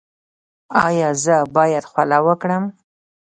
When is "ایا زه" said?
0.85-1.35